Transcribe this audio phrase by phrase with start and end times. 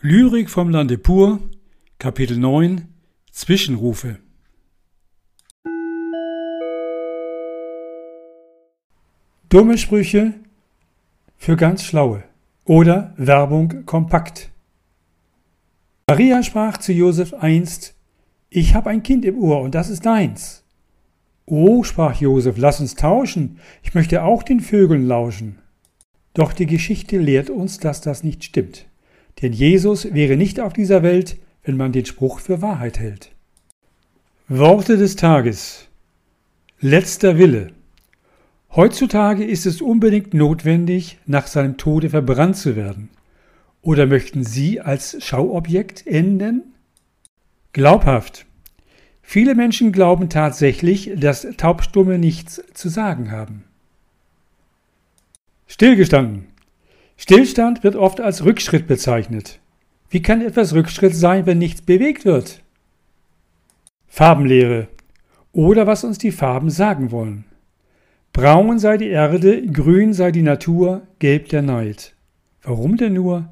[0.00, 1.40] Lyrik vom Lande pur,
[1.98, 2.86] Kapitel 9
[3.32, 4.20] Zwischenrufe
[9.48, 10.34] Dumme Sprüche
[11.36, 12.22] für ganz Schlaue
[12.64, 14.52] oder Werbung kompakt.
[16.06, 17.96] Maria sprach zu Josef einst,
[18.50, 20.62] Ich hab ein Kind im Ohr und das ist deins.
[21.44, 25.58] Oh, sprach Josef, lass uns tauschen, ich möchte auch den Vögeln lauschen.
[26.34, 28.86] Doch die Geschichte lehrt uns, dass das nicht stimmt.
[29.42, 33.30] Denn Jesus wäre nicht auf dieser Welt, wenn man den Spruch für Wahrheit hält.
[34.48, 35.88] Worte des Tages.
[36.80, 37.72] Letzter Wille.
[38.74, 43.10] Heutzutage ist es unbedingt notwendig, nach seinem Tode verbrannt zu werden.
[43.82, 46.74] Oder möchten Sie als Schauobjekt enden?
[47.72, 48.46] Glaubhaft.
[49.22, 53.64] Viele Menschen glauben tatsächlich, dass Taubstumme nichts zu sagen haben.
[55.66, 56.46] Stillgestanden.
[57.20, 59.58] Stillstand wird oft als Rückschritt bezeichnet.
[60.08, 62.62] Wie kann etwas Rückschritt sein, wenn nichts bewegt wird?
[64.06, 64.88] Farbenlehre
[65.52, 67.44] oder was uns die Farben sagen wollen.
[68.32, 72.14] Braun sei die Erde, grün sei die Natur, gelb der Neid.
[72.62, 73.48] Warum denn nur?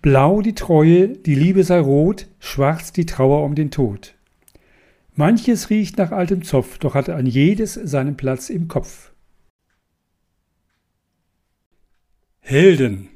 [0.00, 4.14] Blau die Treue, die Liebe sei rot, schwarz die Trauer um den Tod.
[5.14, 9.11] Manches riecht nach altem Zopf, doch hat an jedes seinen Platz im Kopf.
[12.44, 13.08] Helden.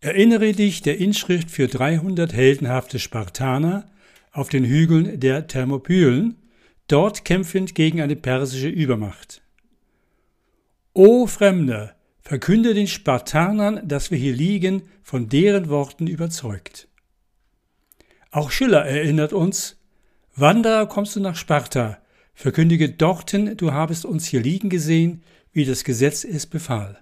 [0.00, 3.86] Erinnere dich der Inschrift für 300 heldenhafte Spartaner
[4.32, 6.36] auf den Hügeln der Thermopylen,
[6.88, 9.42] dort kämpfend gegen eine persische Übermacht.
[10.94, 16.88] O Fremder, verkünde den Spartanern, dass wir hier liegen, von deren Worten überzeugt.
[18.30, 19.76] Auch Schiller erinnert uns,
[20.34, 21.98] Wanderer kommst du nach Sparta,
[22.32, 26.98] verkündige dorten, du habest uns hier liegen gesehen, wie das Gesetz es befahl.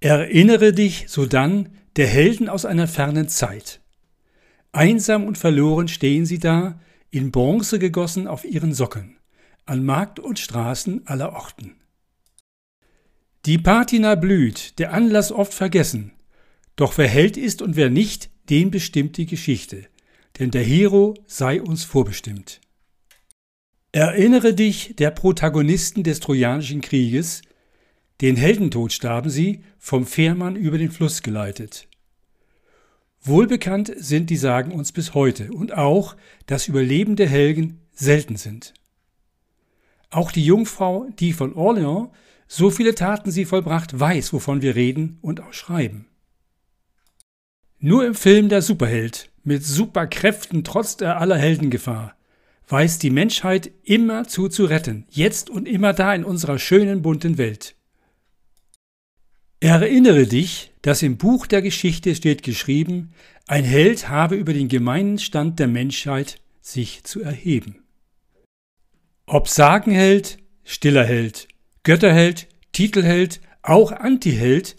[0.00, 3.80] Erinnere dich sodann der Helden aus einer fernen Zeit.
[4.70, 9.16] Einsam und verloren stehen sie da, in Bronze gegossen auf ihren Socken,
[9.66, 11.74] an Markt und Straßen aller Orten.
[13.46, 16.12] Die Patina blüht, der Anlass oft vergessen,
[16.76, 19.86] doch wer Held ist und wer nicht, den bestimmt die Geschichte,
[20.38, 22.60] denn der Hero sei uns vorbestimmt.
[23.90, 27.42] Erinnere dich der Protagonisten des Trojanischen Krieges,
[28.20, 31.86] den Heldentod starben sie, vom Fährmann über den Fluss geleitet.
[33.22, 38.74] Wohlbekannt sind die Sagen uns bis heute und auch, dass überlebende Helgen selten sind.
[40.10, 42.08] Auch die Jungfrau, die von Orleans,
[42.46, 46.06] so viele Taten sie vollbracht, weiß, wovon wir reden und auch schreiben.
[47.78, 52.16] Nur im Film Der Superheld, mit Superkräften trotz der aller Heldengefahr,
[52.68, 57.38] weiß die Menschheit immer zu zu retten, jetzt und immer da in unserer schönen bunten
[57.38, 57.77] Welt.
[59.60, 63.10] Erinnere dich, dass im Buch der Geschichte steht geschrieben,
[63.48, 67.82] ein Held habe über den gemeinen Stand der Menschheit sich zu erheben.
[69.26, 71.48] Ob Sagenheld, stiller Held,
[71.82, 74.76] Götterheld, Titelheld, auch Antiheld,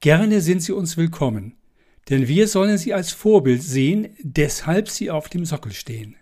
[0.00, 1.56] gerne sind sie uns willkommen,
[2.08, 6.16] denn wir sollen sie als Vorbild sehen, deshalb sie auf dem Sockel stehen.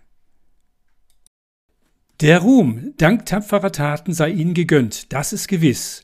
[2.19, 6.03] Der Ruhm dank tapferer Taten sei ihnen gegönnt, das ist gewiss,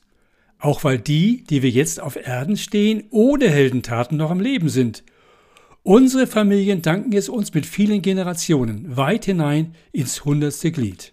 [0.60, 5.04] auch weil die, die wir jetzt auf Erden stehen, ohne Heldentaten noch am Leben sind.
[5.84, 11.12] Unsere Familien danken es uns mit vielen Generationen, weit hinein ins hundertste Glied.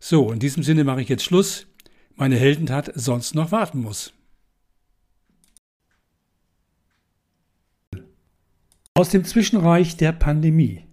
[0.00, 1.66] So, in diesem Sinne mache ich jetzt Schluss.
[2.16, 4.12] Meine Heldentat sonst noch warten muss.
[8.94, 10.84] Aus dem Zwischenreich der Pandemie.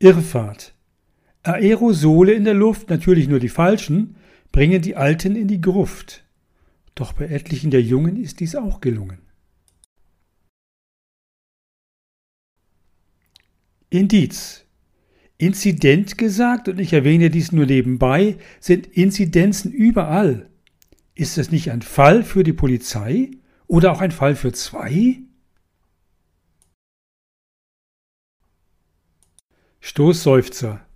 [0.00, 0.74] Irrfahrt.
[1.42, 4.16] Aerosole in der Luft, natürlich nur die falschen,
[4.52, 6.24] bringen die Alten in die Gruft.
[6.94, 9.18] Doch bei etlichen der Jungen ist dies auch gelungen.
[13.90, 14.64] Indiz.
[15.38, 20.50] Inzident gesagt, und ich erwähne dies nur nebenbei, sind Inzidenzen überall.
[21.14, 23.30] Ist es nicht ein Fall für die Polizei
[23.66, 25.18] oder auch ein Fall für zwei?
[29.80, 30.86] Stoßseufzer.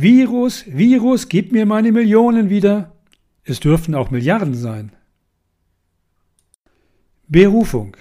[0.00, 2.94] Virus, Virus, gib mir meine Millionen wieder.
[3.42, 4.92] Es dürften auch Milliarden sein.
[7.26, 7.96] Berufung.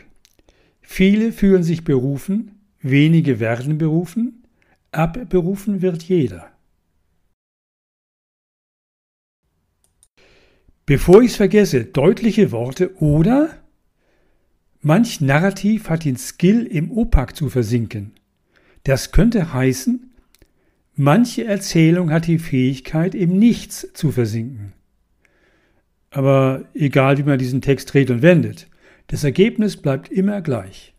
[0.79, 4.43] Viele fühlen sich berufen, wenige werden berufen,
[4.91, 6.51] abberufen wird jeder.
[10.85, 13.57] Bevor ich es vergesse, deutliche Worte oder
[14.81, 18.11] manch Narrativ hat den Skill im Opak zu versinken.
[18.83, 20.06] Das könnte heißen,
[20.99, 24.73] Manche Erzählung hat die Fähigkeit, im Nichts zu versinken.
[26.09, 28.67] Aber egal, wie man diesen Text dreht und wendet,
[29.05, 30.93] Das Ergebnis bleibt immer gleich.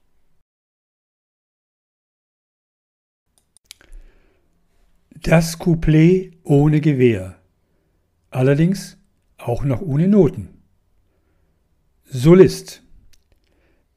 [5.20, 7.38] Das Couplet ohne Gewehr.
[8.30, 8.96] Allerdings
[9.36, 10.62] auch noch ohne Noten.
[12.04, 12.82] Solist.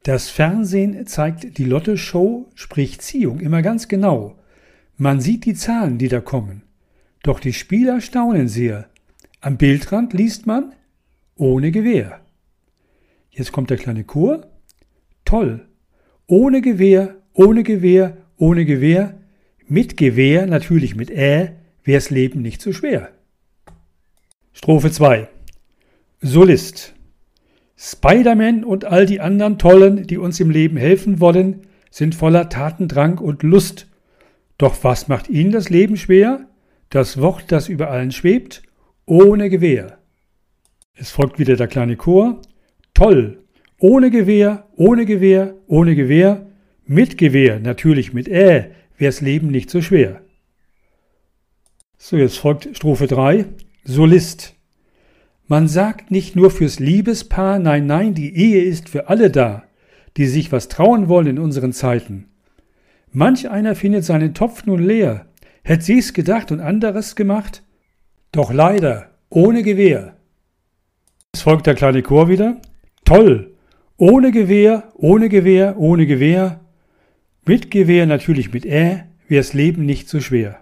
[0.04, 4.41] Das Fernsehen zeigt die Lotte-Show, sprich Ziehung, immer ganz genau.
[5.02, 6.62] Man sieht die Zahlen, die da kommen.
[7.24, 8.88] Doch die Spieler staunen sehr.
[9.40, 10.76] Am Bildrand liest man
[11.36, 12.22] ohne Gewehr.
[13.32, 14.46] Jetzt kommt der kleine Chor.
[15.26, 15.68] Toll.
[16.28, 19.18] Ohne Gewehr, ohne Gewehr, ohne Gewehr.
[19.66, 21.54] Mit Gewehr, natürlich mit Ä,
[21.84, 23.10] wär's Leben nicht so schwer.
[24.54, 25.30] Strophe 2.
[26.20, 26.94] Solist.
[27.76, 33.18] Spider-Man und all die anderen Tollen, die uns im Leben helfen wollen, sind voller Tatendrang
[33.18, 33.88] und Lust.
[34.62, 36.48] Doch was macht ihnen das Leben schwer?
[36.92, 38.62] Das Wort, das über allen schwebt,
[39.08, 39.98] ohne Gewehr.
[40.94, 42.44] Es folgt wieder der kleine Chor.
[42.94, 43.44] Toll.
[43.80, 46.46] Ohne Gewehr, ohne Gewehr, ohne Gewehr.
[46.86, 48.70] Mit Gewehr, natürlich mit Ä,
[49.00, 50.22] wär's Leben nicht so schwer.
[51.98, 53.46] So, jetzt folgt Strophe 3.
[53.84, 54.54] Solist.
[55.48, 59.64] Man sagt nicht nur fürs Liebespaar, nein, nein, die Ehe ist für alle da,
[60.18, 62.31] die sich was trauen wollen in unseren Zeiten.
[63.14, 65.26] Manch einer findet seinen Topf nun leer,
[65.64, 67.64] hätt sie's gedacht und anderes gemacht,
[68.32, 70.16] doch leider ohne Gewehr.
[71.34, 72.62] Es folgt der kleine Chor wieder.
[73.04, 73.54] Toll!
[73.98, 76.62] Ohne Gewehr, ohne Gewehr, ohne Gewehr.
[77.46, 80.60] Mit Gewehr natürlich mit Ä, wär's Leben nicht so schwer.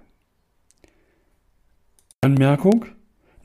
[2.21, 2.85] Anmerkung.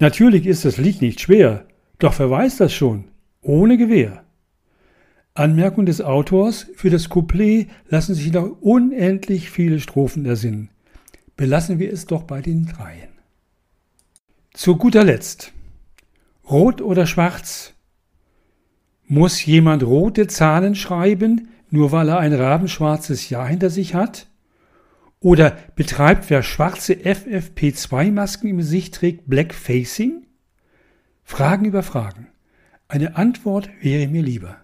[0.00, 1.66] Natürlich ist das Lied nicht schwer,
[1.98, 3.04] doch wer weiß das schon?
[3.40, 4.23] Ohne Gewehr.
[5.36, 10.70] Anmerkung des Autors, für das Couplet lassen sich noch unendlich viele Strophen ersinnen.
[11.36, 13.08] Belassen wir es doch bei den dreien.
[14.52, 15.52] Zu guter Letzt.
[16.48, 17.74] Rot oder schwarz?
[19.08, 24.28] Muss jemand rote Zahlen schreiben, nur weil er ein rabenschwarzes Jahr hinter sich hat?
[25.18, 30.26] Oder betreibt wer schwarze FFP2-Masken im Gesicht trägt Blackfacing?
[31.24, 32.28] Fragen über Fragen.
[32.86, 34.63] Eine Antwort wäre mir lieber.